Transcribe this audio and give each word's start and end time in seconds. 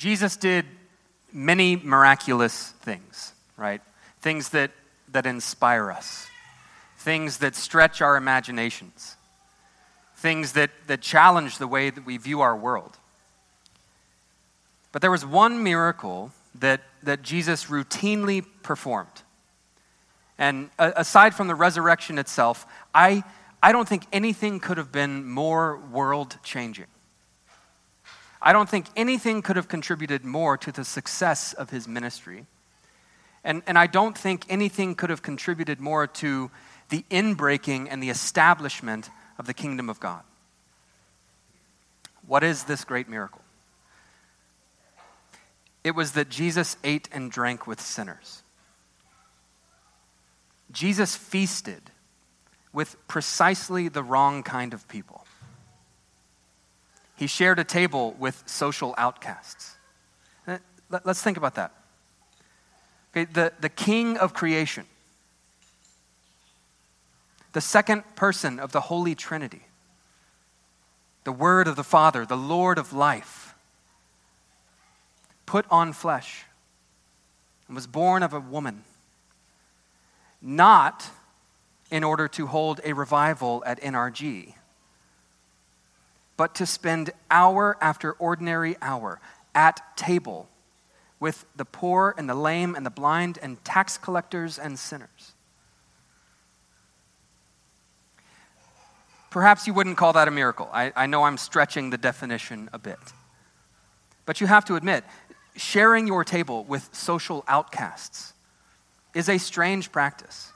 Jesus 0.00 0.38
did 0.38 0.64
many 1.30 1.76
miraculous 1.76 2.70
things, 2.80 3.34
right? 3.58 3.82
Things 4.22 4.48
that, 4.48 4.70
that 5.12 5.26
inspire 5.26 5.90
us, 5.90 6.26
things 6.96 7.36
that 7.36 7.54
stretch 7.54 8.00
our 8.00 8.16
imaginations, 8.16 9.16
things 10.16 10.52
that, 10.52 10.70
that 10.86 11.02
challenge 11.02 11.58
the 11.58 11.66
way 11.66 11.90
that 11.90 12.06
we 12.06 12.16
view 12.16 12.40
our 12.40 12.56
world. 12.56 12.96
But 14.90 15.02
there 15.02 15.10
was 15.10 15.26
one 15.26 15.62
miracle 15.62 16.32
that, 16.54 16.80
that 17.02 17.20
Jesus 17.20 17.66
routinely 17.66 18.42
performed. 18.62 19.20
And 20.38 20.70
aside 20.78 21.34
from 21.34 21.46
the 21.46 21.54
resurrection 21.54 22.18
itself, 22.18 22.66
I, 22.94 23.22
I 23.62 23.70
don't 23.70 23.86
think 23.86 24.04
anything 24.14 24.60
could 24.60 24.78
have 24.78 24.90
been 24.92 25.28
more 25.28 25.76
world 25.76 26.38
changing. 26.42 26.86
I 28.42 28.52
don't 28.52 28.68
think 28.68 28.86
anything 28.96 29.42
could 29.42 29.56
have 29.56 29.68
contributed 29.68 30.24
more 30.24 30.56
to 30.58 30.72
the 30.72 30.84
success 30.84 31.52
of 31.52 31.70
his 31.70 31.86
ministry. 31.86 32.46
And, 33.44 33.62
and 33.66 33.78
I 33.78 33.86
don't 33.86 34.16
think 34.16 34.44
anything 34.48 34.94
could 34.94 35.10
have 35.10 35.22
contributed 35.22 35.80
more 35.80 36.06
to 36.06 36.50
the 36.88 37.04
inbreaking 37.10 37.88
and 37.90 38.02
the 38.02 38.10
establishment 38.10 39.10
of 39.38 39.46
the 39.46 39.54
kingdom 39.54 39.88
of 39.88 40.00
God. 40.00 40.22
What 42.26 42.44
is 42.44 42.64
this 42.64 42.84
great 42.84 43.08
miracle? 43.08 43.42
It 45.82 45.94
was 45.94 46.12
that 46.12 46.28
Jesus 46.28 46.76
ate 46.84 47.08
and 47.12 47.30
drank 47.30 47.66
with 47.66 47.80
sinners. 47.80 48.42
Jesus 50.70 51.16
feasted 51.16 51.90
with 52.72 52.96
precisely 53.08 53.88
the 53.88 54.02
wrong 54.02 54.42
kind 54.42 54.74
of 54.74 54.86
people. 54.88 55.19
He 57.20 57.26
shared 57.26 57.58
a 57.58 57.64
table 57.64 58.16
with 58.18 58.42
social 58.46 58.94
outcasts. 58.96 59.76
Uh, 60.46 60.56
let's 61.04 61.20
think 61.20 61.36
about 61.36 61.54
that. 61.56 61.74
Okay, 63.12 63.30
the, 63.30 63.52
the 63.60 63.68
king 63.68 64.16
of 64.16 64.32
creation, 64.32 64.86
the 67.52 67.60
second 67.60 68.04
person 68.16 68.58
of 68.58 68.72
the 68.72 68.80
Holy 68.80 69.14
Trinity, 69.14 69.66
the 71.24 71.32
Word 71.32 71.68
of 71.68 71.76
the 71.76 71.84
Father, 71.84 72.24
the 72.24 72.38
Lord 72.38 72.78
of 72.78 72.94
life, 72.94 73.54
put 75.44 75.66
on 75.70 75.92
flesh 75.92 76.46
and 77.68 77.74
was 77.74 77.86
born 77.86 78.22
of 78.22 78.32
a 78.32 78.40
woman, 78.40 78.82
not 80.40 81.10
in 81.90 82.02
order 82.02 82.28
to 82.28 82.46
hold 82.46 82.80
a 82.82 82.94
revival 82.94 83.62
at 83.66 83.78
NRG 83.82 84.54
but 86.40 86.54
to 86.54 86.64
spend 86.64 87.10
hour 87.30 87.76
after 87.82 88.12
ordinary 88.12 88.74
hour 88.80 89.20
at 89.54 89.82
table 89.94 90.48
with 91.20 91.44
the 91.54 91.66
poor 91.66 92.14
and 92.16 92.30
the 92.30 92.34
lame 92.34 92.74
and 92.74 92.86
the 92.86 92.90
blind 92.90 93.38
and 93.42 93.62
tax 93.62 93.98
collectors 93.98 94.58
and 94.58 94.78
sinners. 94.78 95.34
Perhaps 99.28 99.66
you 99.66 99.74
wouldn't 99.74 99.98
call 99.98 100.14
that 100.14 100.28
a 100.28 100.30
miracle. 100.30 100.70
I, 100.72 100.94
I 100.96 101.04
know 101.04 101.24
I'm 101.24 101.36
stretching 101.36 101.90
the 101.90 101.98
definition 101.98 102.70
a 102.72 102.78
bit. 102.78 102.96
But 104.24 104.40
you 104.40 104.46
have 104.46 104.64
to 104.64 104.76
admit, 104.76 105.04
sharing 105.56 106.06
your 106.06 106.24
table 106.24 106.64
with 106.64 106.88
social 106.92 107.44
outcasts 107.48 108.32
is 109.12 109.28
a 109.28 109.36
strange 109.36 109.92
practice 109.92 110.52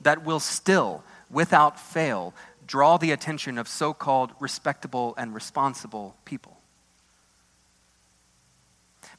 that 0.00 0.24
will 0.24 0.40
still, 0.40 1.04
without 1.30 1.78
fail, 1.78 2.34
draw 2.68 2.98
the 2.98 3.10
attention 3.10 3.58
of 3.58 3.66
so 3.66 3.92
called 3.92 4.32
respectable 4.38 5.14
and 5.16 5.34
responsible 5.34 6.14
people. 6.24 6.58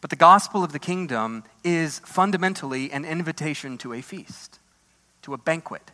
But 0.02 0.12
the 0.12 0.16
gospel 0.16 0.64
of 0.64 0.72
the 0.72 0.80
kingdom 0.80 1.44
is 1.64 2.00
fundamentally 2.00 2.92
an 2.92 3.04
invitation 3.04 3.78
to 3.80 3.94
a 3.94 4.02
feast, 4.02 4.60
to 5.24 5.34
a 5.34 5.38
banquet. 5.38 5.92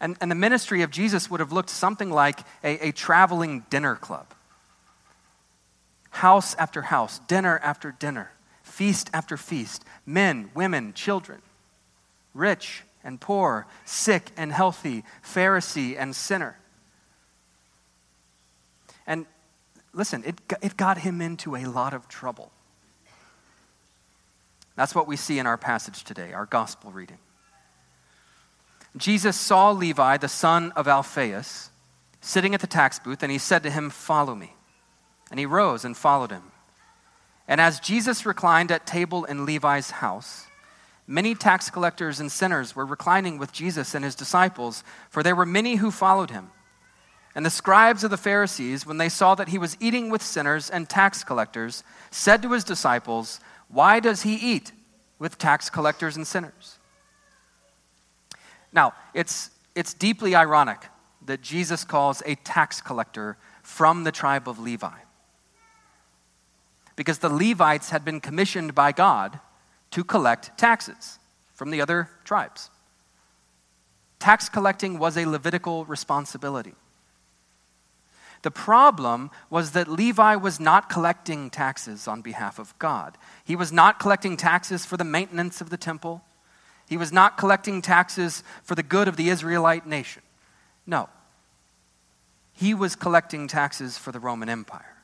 And, 0.00 0.16
and 0.20 0.30
the 0.30 0.36
ministry 0.36 0.80
of 0.80 0.90
Jesus 0.90 1.30
would 1.30 1.40
have 1.40 1.52
looked 1.52 1.68
something 1.68 2.10
like 2.10 2.40
a, 2.64 2.88
a 2.88 2.92
traveling 2.92 3.66
dinner 3.68 3.96
club. 3.96 4.26
House 6.10 6.54
after 6.54 6.82
house, 6.82 7.18
dinner 7.28 7.60
after 7.62 7.92
dinner, 7.92 8.30
feast 8.62 9.10
after 9.12 9.36
feast, 9.36 9.84
men, 10.06 10.50
women, 10.54 10.94
children, 10.94 11.42
rich 12.32 12.84
and 13.02 13.20
poor, 13.20 13.66
sick 13.84 14.30
and 14.36 14.52
healthy, 14.52 15.04
Pharisee 15.22 15.96
and 15.98 16.14
sinner. 16.14 16.58
And 19.06 19.26
listen, 19.92 20.22
it, 20.24 20.40
it 20.62 20.76
got 20.76 20.98
him 20.98 21.20
into 21.20 21.56
a 21.56 21.64
lot 21.64 21.94
of 21.94 22.08
trouble. 22.08 22.52
That's 24.76 24.94
what 24.94 25.06
we 25.06 25.16
see 25.16 25.38
in 25.38 25.46
our 25.46 25.58
passage 25.58 26.04
today, 26.04 26.32
our 26.32 26.46
gospel 26.46 26.90
reading. 26.90 27.18
Jesus 28.96 29.36
saw 29.36 29.70
Levi, 29.70 30.16
the 30.16 30.28
son 30.28 30.72
of 30.72 30.88
Alphaeus, 30.88 31.70
sitting 32.20 32.54
at 32.54 32.60
the 32.60 32.66
tax 32.66 32.98
booth, 32.98 33.22
and 33.22 33.30
he 33.30 33.38
said 33.38 33.62
to 33.62 33.70
him, 33.70 33.90
Follow 33.90 34.34
me. 34.34 34.54
And 35.30 35.38
he 35.38 35.46
rose 35.46 35.84
and 35.84 35.96
followed 35.96 36.30
him. 36.30 36.42
And 37.46 37.60
as 37.60 37.80
Jesus 37.80 38.26
reclined 38.26 38.70
at 38.70 38.86
table 38.86 39.24
in 39.24 39.44
Levi's 39.44 39.90
house, 39.90 40.46
Many 41.10 41.34
tax 41.34 41.70
collectors 41.70 42.20
and 42.20 42.30
sinners 42.30 42.76
were 42.76 42.86
reclining 42.86 43.36
with 43.36 43.50
Jesus 43.50 43.96
and 43.96 44.04
his 44.04 44.14
disciples, 44.14 44.84
for 45.08 45.24
there 45.24 45.34
were 45.34 45.44
many 45.44 45.74
who 45.74 45.90
followed 45.90 46.30
him. 46.30 46.52
And 47.34 47.44
the 47.44 47.50
scribes 47.50 48.04
of 48.04 48.12
the 48.12 48.16
Pharisees, 48.16 48.86
when 48.86 48.98
they 48.98 49.08
saw 49.08 49.34
that 49.34 49.48
he 49.48 49.58
was 49.58 49.76
eating 49.80 50.10
with 50.10 50.22
sinners 50.22 50.70
and 50.70 50.88
tax 50.88 51.24
collectors, 51.24 51.82
said 52.12 52.42
to 52.42 52.52
his 52.52 52.62
disciples, 52.62 53.40
Why 53.66 53.98
does 53.98 54.22
he 54.22 54.36
eat 54.36 54.70
with 55.18 55.36
tax 55.36 55.68
collectors 55.68 56.14
and 56.14 56.24
sinners? 56.24 56.78
Now, 58.72 58.94
it's, 59.12 59.50
it's 59.74 59.92
deeply 59.92 60.36
ironic 60.36 60.78
that 61.26 61.42
Jesus 61.42 61.82
calls 61.82 62.22
a 62.24 62.36
tax 62.36 62.80
collector 62.80 63.36
from 63.64 64.04
the 64.04 64.12
tribe 64.12 64.48
of 64.48 64.60
Levi. 64.60 64.98
Because 66.94 67.18
the 67.18 67.28
Levites 67.28 67.90
had 67.90 68.04
been 68.04 68.20
commissioned 68.20 68.76
by 68.76 68.92
God 68.92 69.40
to 69.90 70.04
collect 70.04 70.56
taxes 70.58 71.18
from 71.54 71.70
the 71.70 71.80
other 71.80 72.08
tribes. 72.24 72.70
Tax 74.18 74.48
collecting 74.48 74.98
was 74.98 75.16
a 75.16 75.26
Levitical 75.26 75.84
responsibility. 75.86 76.74
The 78.42 78.50
problem 78.50 79.30
was 79.50 79.72
that 79.72 79.88
Levi 79.88 80.36
was 80.36 80.58
not 80.58 80.88
collecting 80.88 81.50
taxes 81.50 82.08
on 82.08 82.22
behalf 82.22 82.58
of 82.58 82.78
God. 82.78 83.18
He 83.44 83.56
was 83.56 83.72
not 83.72 83.98
collecting 83.98 84.36
taxes 84.36 84.86
for 84.86 84.96
the 84.96 85.04
maintenance 85.04 85.60
of 85.60 85.70
the 85.70 85.76
temple. 85.76 86.22
He 86.88 86.96
was 86.96 87.12
not 87.12 87.36
collecting 87.36 87.82
taxes 87.82 88.42
for 88.62 88.74
the 88.74 88.82
good 88.82 89.08
of 89.08 89.16
the 89.16 89.28
Israelite 89.28 89.86
nation. 89.86 90.22
No. 90.86 91.08
He 92.52 92.74
was 92.74 92.96
collecting 92.96 93.46
taxes 93.46 93.98
for 93.98 94.10
the 94.10 94.20
Roman 94.20 94.48
Empire. 94.48 94.96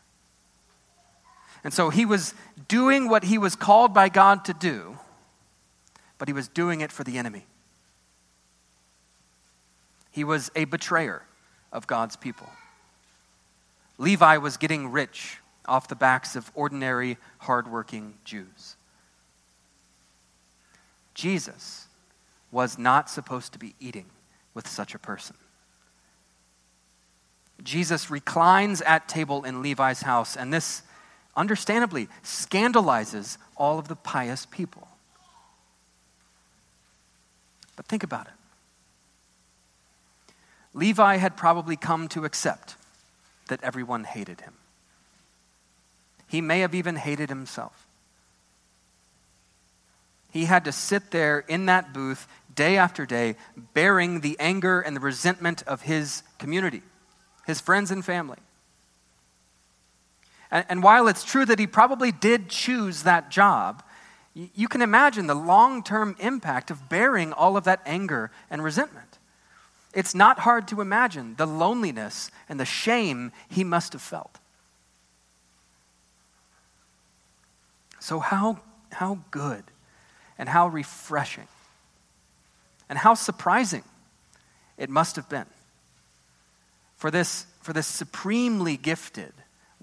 And 1.66 1.74
so 1.74 1.90
he 1.90 2.06
was 2.06 2.32
doing 2.68 3.08
what 3.08 3.24
he 3.24 3.38
was 3.38 3.56
called 3.56 3.92
by 3.92 4.08
God 4.08 4.44
to 4.44 4.54
do, 4.54 4.98
but 6.16 6.28
he 6.28 6.32
was 6.32 6.46
doing 6.46 6.80
it 6.80 6.92
for 6.92 7.02
the 7.02 7.18
enemy. 7.18 7.44
He 10.12 10.22
was 10.22 10.48
a 10.54 10.64
betrayer 10.66 11.22
of 11.72 11.88
God's 11.88 12.14
people. 12.14 12.48
Levi 13.98 14.36
was 14.36 14.56
getting 14.56 14.92
rich 14.92 15.38
off 15.64 15.88
the 15.88 15.96
backs 15.96 16.36
of 16.36 16.52
ordinary, 16.54 17.18
hardworking 17.38 18.14
Jews. 18.24 18.76
Jesus 21.14 21.88
was 22.52 22.78
not 22.78 23.10
supposed 23.10 23.52
to 23.54 23.58
be 23.58 23.74
eating 23.80 24.06
with 24.54 24.68
such 24.68 24.94
a 24.94 25.00
person. 25.00 25.34
Jesus 27.64 28.08
reclines 28.08 28.82
at 28.82 29.08
table 29.08 29.42
in 29.42 29.62
Levi's 29.62 30.02
house, 30.02 30.36
and 30.36 30.52
this 30.52 30.82
understandably, 31.36 32.08
scandalizes 32.22 33.38
all 33.56 33.78
of 33.78 33.88
the 33.88 33.96
pious 33.96 34.46
people. 34.46 34.88
But 37.76 37.86
think 37.86 38.02
about 38.02 38.26
it. 38.26 38.32
Levi 40.72 41.16
had 41.16 41.36
probably 41.36 41.76
come 41.76 42.08
to 42.08 42.24
accept 42.24 42.76
that 43.48 43.62
everyone 43.62 44.04
hated 44.04 44.40
him. 44.40 44.54
He 46.28 46.40
may 46.40 46.60
have 46.60 46.74
even 46.74 46.96
hated 46.96 47.28
himself. 47.28 47.86
He 50.32 50.46
had 50.46 50.64
to 50.64 50.72
sit 50.72 51.12
there 51.12 51.38
in 51.48 51.66
that 51.66 51.94
booth 51.94 52.26
day 52.54 52.76
after 52.76 53.06
day, 53.06 53.36
bearing 53.74 54.20
the 54.20 54.36
anger 54.38 54.80
and 54.80 54.96
the 54.96 55.00
resentment 55.00 55.62
of 55.66 55.82
his 55.82 56.22
community, 56.38 56.82
his 57.46 57.60
friends 57.60 57.90
and 57.90 58.04
family. 58.04 58.38
And, 60.50 60.64
and 60.68 60.82
while 60.82 61.08
it's 61.08 61.24
true 61.24 61.44
that 61.44 61.58
he 61.58 61.66
probably 61.66 62.12
did 62.12 62.48
choose 62.48 63.02
that 63.02 63.30
job, 63.30 63.82
you, 64.34 64.68
can 64.68 64.82
imagine 64.82 65.26
the 65.26 65.34
long 65.34 65.82
term 65.82 66.14
impact 66.18 66.70
of 66.70 66.88
bearing 66.88 67.32
all 67.32 67.56
of 67.56 67.64
that 67.64 67.80
anger 67.86 68.30
and 68.50 68.62
resentment. 68.62 69.18
It's 69.94 70.14
not 70.14 70.40
hard 70.40 70.68
to 70.68 70.82
imagine 70.82 71.36
the 71.36 71.46
loneliness 71.46 72.30
and 72.48 72.60
the 72.60 72.66
shame 72.66 73.32
he 73.48 73.64
must 73.64 73.94
have 73.94 74.02
felt. 74.02 74.38
So, 77.98 78.18
how, 78.18 78.60
how 78.92 79.20
good 79.30 79.64
and 80.36 80.50
how 80.50 80.68
refreshing 80.68 81.48
and 82.90 82.98
how 82.98 83.14
surprising 83.14 83.82
it 84.76 84.90
must 84.90 85.16
have 85.16 85.30
been 85.30 85.46
for 86.96 87.10
this, 87.10 87.46
for 87.62 87.72
this 87.72 87.86
supremely 87.86 88.76
gifted, 88.76 89.32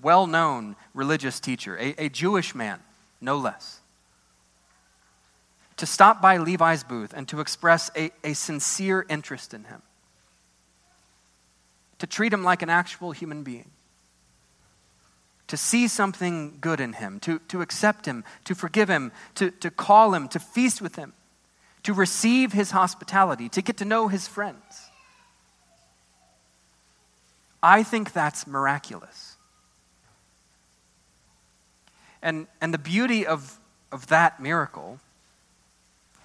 well 0.04 0.28
known 0.28 0.76
religious 0.94 1.40
teacher, 1.40 1.78
a, 1.80 1.96
a 2.06 2.10
Jewish 2.10 2.54
man, 2.54 2.80
no 3.22 3.38
less, 3.38 3.80
to 5.78 5.86
stop 5.86 6.22
by 6.22 6.38
Levi's 6.38 6.84
booth 6.84 7.14
and 7.16 7.28
to 7.30 7.40
express 7.40 7.90
a, 7.96 8.12
a 8.24 8.34
sincere 8.34 9.06
interest 9.10 9.54
in 9.54 9.64
him, 9.64 9.82
to 12.00 12.08
treat 12.08 12.32
him 12.32 12.44
like 12.44 12.62
an 12.62 12.70
actual 12.70 13.12
human 13.12 13.44
being 13.44 13.72
to 15.54 15.58
see 15.58 15.88
something 15.88 16.58
good 16.62 16.80
in 16.80 16.94
him, 16.94 17.20
to, 17.20 17.38
to 17.48 17.62
accept 17.62 18.08
him, 18.08 18.24
to 18.46 18.56
forgive 18.56 18.90
him, 18.90 19.12
to, 19.36 19.52
to 19.52 19.70
call 19.70 20.16
him, 20.16 20.28
to 20.30 20.40
feast 20.40 20.82
with 20.82 20.96
him, 20.96 21.14
to 21.84 21.94
receive 21.94 22.54
his 22.54 22.72
hospitality, 22.72 23.50
to 23.50 23.62
get 23.62 23.78
to 23.78 23.86
know 23.86 24.08
his 24.08 24.28
friends. 24.28 24.90
I 27.62 27.84
think 27.84 28.14
that's 28.14 28.48
miraculous. 28.48 29.36
And, 32.24 32.48
and 32.62 32.74
the 32.74 32.78
beauty 32.78 33.28
of, 33.28 33.60
of 33.92 34.08
that 34.08 34.40
miracle 34.40 35.00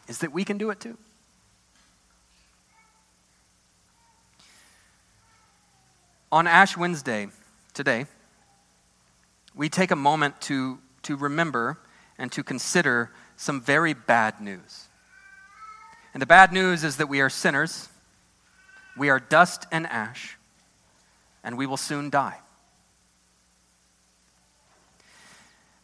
is 0.06 0.18
that 0.18 0.32
we 0.32 0.44
can 0.44 0.56
do 0.56 0.70
it 0.70 0.78
too. 0.78 0.96
On 6.30 6.46
Ash 6.46 6.76
Wednesday, 6.76 7.26
today, 7.74 8.06
we 9.56 9.68
take 9.68 9.90
a 9.90 9.96
moment 9.96 10.40
to, 10.42 10.78
to 11.02 11.16
remember 11.16 11.78
and 12.16 12.30
to 12.32 12.44
consider 12.44 13.10
some 13.36 13.60
very 13.60 13.92
bad 13.92 14.40
news. 14.40 14.86
And 16.14 16.22
the 16.22 16.26
bad 16.26 16.52
news 16.52 16.84
is 16.84 16.98
that 16.98 17.08
we 17.08 17.20
are 17.20 17.30
sinners, 17.30 17.88
we 18.96 19.08
are 19.08 19.18
dust 19.18 19.66
and 19.72 19.86
ash, 19.86 20.36
and 21.42 21.58
we 21.58 21.66
will 21.66 21.76
soon 21.76 22.08
die. 22.08 22.38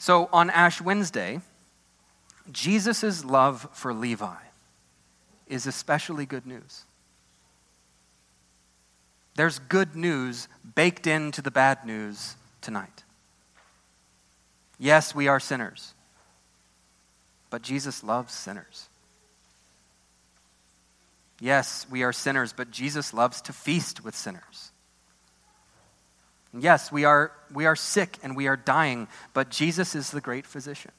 So 0.05 0.29
on 0.35 0.51
Ash 0.51 0.83
Wednesday, 0.83 1.41
Jesus' 2.53 3.25
love 3.25 3.67
for 3.73 3.95
Levi 3.95 4.37
is 5.47 5.67
especially 5.67 6.27
good 6.27 6.45
news. 6.45 6.85
There's 9.35 9.59
good 9.61 9.97
news 9.97 10.47
baked 10.75 11.07
into 11.07 11.41
the 11.41 11.51
bad 11.51 11.87
news 11.87 12.37
tonight. 12.61 13.03
Yes, 14.79 15.15
we 15.15 15.27
are 15.27 15.41
sinners, 15.41 15.95
but 17.49 17.63
Jesus 17.63 18.05
loves 18.05 18.35
sinners. 18.35 18.91
Yes, 21.41 21.87
we 21.91 22.03
are 22.03 22.13
sinners, 22.13 22.53
but 22.53 22.71
Jesus 22.71 23.15
loves 23.15 23.41
to 23.41 23.55
feast 23.55 24.05
with 24.05 24.15
sinners. 24.15 24.71
Yes, 26.57 26.93
we 26.93 27.05
are, 27.05 27.33
we 27.53 27.67
are 27.67 27.75
sick 27.75 28.19
and 28.23 28.37
we 28.37 28.47
are 28.47 28.57
dying, 28.57 29.09
but 29.33 29.51
Jesus 29.51 29.95
is 29.95 30.11
the 30.11 30.21
great 30.21 30.47
physician. 30.47 30.93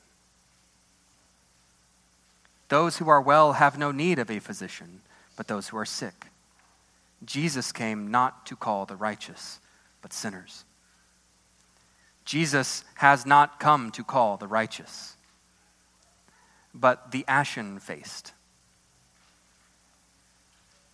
Those 2.68 2.98
who 2.98 3.08
are 3.08 3.22
well 3.22 3.54
have 3.54 3.78
no 3.78 3.92
need 3.92 4.20
of 4.20 4.30
a 4.30 4.40
physician, 4.40 5.02
but 5.38 5.48
those 5.48 5.70
who 5.70 5.78
are 5.78 5.86
sick. 5.86 6.28
Jesus 7.24 7.72
came 7.72 8.12
not 8.12 8.46
to 8.48 8.56
call 8.56 8.86
the 8.86 8.96
righteous, 8.96 9.60
but 10.02 10.12
sinners. 10.12 10.66
Jesus 12.26 12.84
has 12.96 13.26
not 13.26 13.60
come 13.60 13.92
to 13.92 14.04
call 14.04 14.36
the 14.36 14.48
righteous, 14.48 15.16
but 16.74 17.12
the 17.12 17.24
ashen 17.28 17.80
faced, 17.80 18.34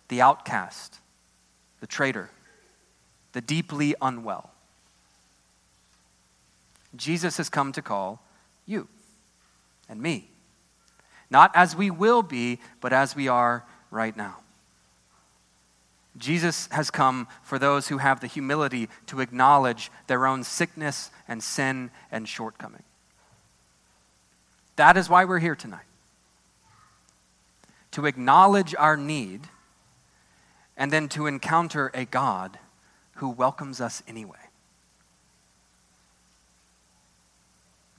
the 0.08 0.20
outcast, 0.20 0.98
the 1.80 1.86
traitor, 1.86 2.30
the 3.32 3.40
deeply 3.40 3.94
unwell. 4.00 4.51
Jesus 6.94 7.36
has 7.38 7.48
come 7.48 7.72
to 7.72 7.82
call 7.82 8.22
you 8.66 8.88
and 9.88 10.00
me, 10.00 10.28
not 11.30 11.50
as 11.54 11.74
we 11.74 11.90
will 11.90 12.22
be, 12.22 12.58
but 12.80 12.92
as 12.92 13.16
we 13.16 13.28
are 13.28 13.64
right 13.90 14.16
now. 14.16 14.36
Jesus 16.16 16.68
has 16.72 16.90
come 16.90 17.26
for 17.42 17.58
those 17.58 17.88
who 17.88 17.98
have 17.98 18.20
the 18.20 18.26
humility 18.26 18.88
to 19.06 19.20
acknowledge 19.20 19.90
their 20.08 20.26
own 20.26 20.44
sickness 20.44 21.10
and 21.26 21.42
sin 21.42 21.90
and 22.10 22.28
shortcoming. 22.28 22.82
That 24.76 24.96
is 24.96 25.08
why 25.08 25.24
we're 25.24 25.38
here 25.38 25.56
tonight. 25.56 25.86
To 27.92 28.06
acknowledge 28.06 28.74
our 28.78 28.96
need 28.96 29.48
and 30.76 30.90
then 30.90 31.08
to 31.10 31.26
encounter 31.26 31.90
a 31.94 32.04
God 32.04 32.58
who 33.16 33.28
welcomes 33.30 33.80
us 33.80 34.02
anyway. 34.06 34.41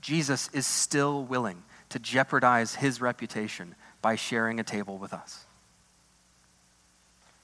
Jesus 0.04 0.50
is 0.52 0.66
still 0.66 1.24
willing 1.24 1.62
to 1.88 1.98
jeopardize 1.98 2.74
his 2.74 3.00
reputation 3.00 3.74
by 4.02 4.16
sharing 4.16 4.60
a 4.60 4.62
table 4.62 4.98
with 4.98 5.14
us. 5.14 5.46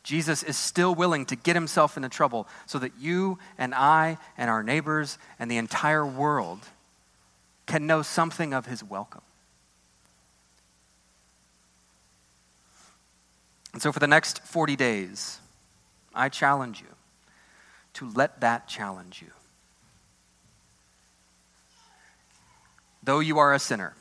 Jesus 0.03 0.43
is 0.43 0.59
still 0.59 0.95
willing 0.95 1.25
to 1.25 1.37
get 1.37 1.57
himself 1.57 1.97
into 1.97 2.11
trouble 2.11 2.47
so 2.67 2.79
that 2.79 2.93
you 3.01 3.39
and 3.57 3.75
I 3.75 4.19
and 4.37 4.51
our 4.51 4.63
neighbors 4.63 5.17
and 5.39 5.51
the 5.51 5.57
entire 5.57 6.05
world 6.05 6.59
can 7.65 7.87
know 7.87 8.03
something 8.03 8.53
of 8.53 8.67
his 8.67 8.85
welcome. 8.85 9.23
And 13.73 13.81
so, 13.81 13.91
for 13.91 14.01
the 14.01 14.07
next 14.07 14.41
40 14.41 14.77
days, 14.77 15.39
I 16.15 16.29
challenge 16.29 16.83
you 16.83 16.95
to 17.95 18.11
let 18.13 18.43
that 18.43 18.69
challenge 18.69 19.23
you. 19.23 19.31
Though 23.03 23.21
you 23.21 23.39
are 23.39 23.53
a 23.53 23.59
sinner, 23.59 23.95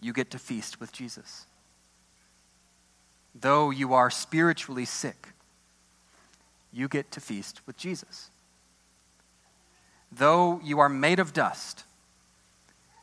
you 0.00 0.12
get 0.12 0.30
to 0.30 0.38
feast 0.38 0.80
with 0.80 0.92
Jesus. 0.92 1.46
Though 3.34 3.70
you 3.70 3.94
are 3.94 4.10
spiritually 4.10 4.84
sick, 4.84 5.28
you 6.72 6.88
get 6.88 7.10
to 7.12 7.20
feast 7.20 7.60
with 7.66 7.76
Jesus. 7.76 8.30
Though 10.10 10.60
you 10.62 10.78
are 10.78 10.88
made 10.88 11.18
of 11.18 11.32
dust, 11.32 11.84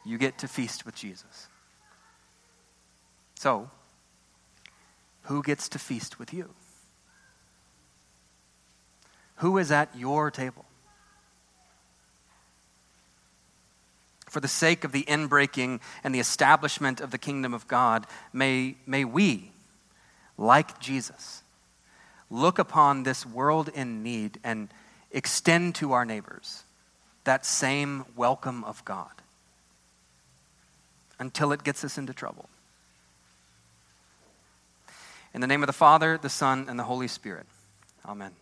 you 0.06 0.18
get 0.18 0.38
to 0.40 0.48
feast 0.48 0.86
with 0.86 0.96
Jesus. 0.96 1.48
So, 3.36 3.70
who 5.24 5.44
gets 5.44 5.68
to 5.70 5.80
feast 5.80 6.20
with 6.20 6.34
you? 6.34 6.54
Who 9.38 9.58
is 9.58 9.72
at 9.72 9.90
your 9.96 10.32
table? 10.32 10.66
For 14.36 14.42
the 14.42 14.50
sake 14.50 14.84
of 14.84 14.92
the 14.92 15.04
inbreaking 15.04 15.80
and 16.04 16.14
the 16.14 16.20
establishment 16.20 17.00
of 17.00 17.12
the 17.12 17.18
kingdom 17.18 17.54
of 17.54 17.70
God, 17.70 18.06
may, 18.34 18.76
may 18.86 19.06
we 19.06 19.52
like 20.38 20.78
Jesus, 20.82 21.42
look 22.30 22.60
upon 22.60 23.04
this 23.04 23.26
world 23.26 23.70
in 23.70 24.04
need 24.04 24.38
and 24.44 24.68
extend 25.10 25.76
to 25.76 25.94
our 25.94 26.04
neighbors 26.04 26.66
that 27.24 27.46
same 27.46 28.04
welcome 28.18 28.66
of 28.66 28.84
God 28.84 29.14
until 31.18 31.54
it 31.54 31.64
gets 31.64 31.86
us 31.86 31.98
into 31.98 32.14
trouble. 32.14 32.50
In 35.34 35.40
the 35.40 35.48
name 35.48 35.64
of 35.64 35.68
the 35.68 35.72
Father, 35.72 36.20
the 36.22 36.28
Son, 36.28 36.66
and 36.68 36.78
the 36.78 36.84
Holy 36.84 37.08
Spirit. 37.08 37.46
Amen. 38.06 38.34